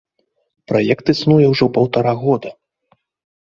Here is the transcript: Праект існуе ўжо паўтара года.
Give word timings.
Праект 0.71 1.11
існуе 1.13 1.45
ўжо 1.53 1.65
паўтара 1.77 2.13
года. 2.23 2.49